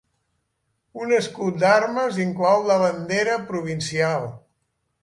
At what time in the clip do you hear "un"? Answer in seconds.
1.03-1.13